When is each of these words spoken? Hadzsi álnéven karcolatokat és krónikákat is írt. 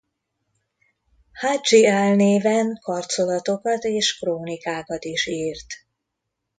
Hadzsi 1.33 1.85
álnéven 1.87 2.77
karcolatokat 2.81 3.83
és 3.83 4.17
krónikákat 4.19 5.03
is 5.03 5.25
írt. 5.27 5.67